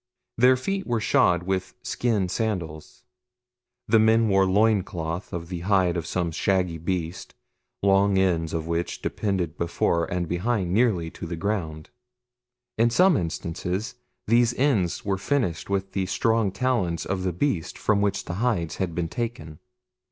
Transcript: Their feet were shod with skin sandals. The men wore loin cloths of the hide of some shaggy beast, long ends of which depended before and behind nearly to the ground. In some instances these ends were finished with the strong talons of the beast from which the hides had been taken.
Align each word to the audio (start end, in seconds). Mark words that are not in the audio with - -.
Their 0.35 0.57
feet 0.57 0.87
were 0.87 0.99
shod 0.99 1.43
with 1.43 1.75
skin 1.83 2.27
sandals. 2.27 3.03
The 3.87 3.99
men 3.99 4.29
wore 4.29 4.47
loin 4.47 4.81
cloths 4.81 5.31
of 5.31 5.49
the 5.49 5.59
hide 5.59 5.95
of 5.95 6.07
some 6.07 6.31
shaggy 6.31 6.79
beast, 6.79 7.35
long 7.83 8.17
ends 8.17 8.51
of 8.51 8.65
which 8.65 9.03
depended 9.03 9.59
before 9.59 10.05
and 10.11 10.27
behind 10.27 10.73
nearly 10.73 11.11
to 11.11 11.27
the 11.27 11.35
ground. 11.35 11.91
In 12.79 12.89
some 12.89 13.15
instances 13.15 13.93
these 14.25 14.55
ends 14.55 15.05
were 15.05 15.19
finished 15.19 15.69
with 15.69 15.91
the 15.91 16.07
strong 16.07 16.51
talons 16.51 17.05
of 17.05 17.21
the 17.21 17.31
beast 17.31 17.77
from 17.77 18.01
which 18.01 18.25
the 18.25 18.33
hides 18.41 18.77
had 18.77 18.95
been 18.95 19.07
taken. 19.07 19.59